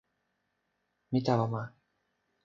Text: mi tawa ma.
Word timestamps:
mi 1.11 1.19
tawa 1.25 1.45
ma. 1.51 1.61